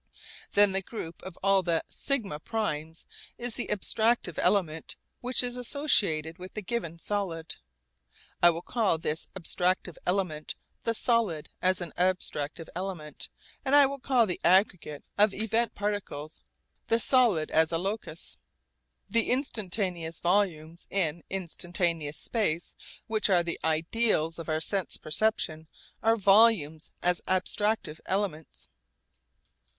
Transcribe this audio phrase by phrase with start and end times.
[0.53, 3.05] Then the group of all the σ primes
[3.37, 7.57] is the abstractive element which is associated with the given solid.
[8.41, 13.29] I will call this abstractive element the solid as an abstractive element,
[13.63, 16.41] and I will call the aggregate of event particles
[16.87, 18.39] the solid as a locus.
[19.07, 22.73] The instantaneous volumes in instantaneous space
[23.05, 25.67] which are the ideals of our sense perception
[26.01, 28.67] are volumes as abstractive elements.